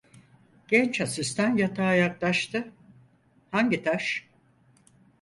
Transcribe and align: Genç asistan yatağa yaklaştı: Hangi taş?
Genç 0.67 1.01
asistan 1.01 1.57
yatağa 1.57 1.93
yaklaştı: 1.93 2.71
Hangi 3.51 3.83
taş? 3.83 4.29